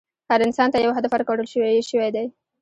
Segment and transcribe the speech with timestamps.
[0.29, 1.47] هر انسان ته یو هدف ورکړل
[1.89, 2.25] شوی دی.